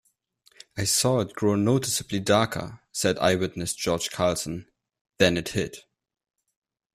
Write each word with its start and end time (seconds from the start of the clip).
"I 0.75 0.85
saw 0.85 1.19
it 1.19 1.33
grow 1.35 1.53
noticeably 1.53 2.19
darker," 2.19 2.79
said 2.91 3.19
eyewitness 3.19 3.75
George 3.75 4.09
Carlson, 4.09 4.65
"Then 5.19 5.37
it 5.37 5.49
hit. 5.49 5.81